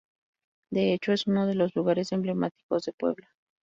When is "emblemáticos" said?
2.11-2.85